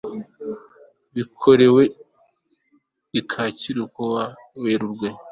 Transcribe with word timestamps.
bikorewe 1.15 1.83
i 3.19 3.21
kacyiru 3.31 3.83
ku 3.93 4.03
wa 4.13 4.25
werurwe 4.61 5.07